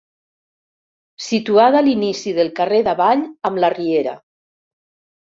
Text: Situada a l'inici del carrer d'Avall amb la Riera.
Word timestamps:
Situada 1.25 1.81
a 1.81 1.83
l'inici 1.87 2.33
del 2.37 2.49
carrer 2.59 2.79
d'Avall 2.87 3.21
amb 3.51 3.61
la 3.65 3.69
Riera. 3.75 4.15